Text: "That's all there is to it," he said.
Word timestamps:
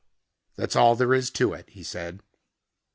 "That's 0.55 0.75
all 0.75 0.95
there 0.95 1.13
is 1.13 1.29
to 1.29 1.53
it," 1.53 1.69
he 1.69 1.83
said. 1.83 2.23